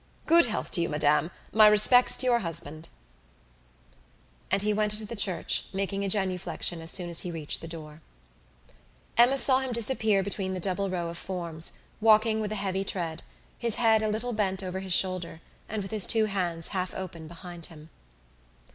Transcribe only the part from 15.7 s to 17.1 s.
with his two hands half